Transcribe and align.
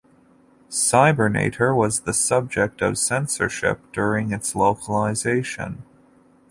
"Cybernator" 0.71 1.75
was 1.77 1.99
the 1.99 2.13
subject 2.15 2.81
of 2.81 2.97
censorship 2.97 3.81
during 3.93 4.31
its 4.31 4.55
localization. 4.55 5.83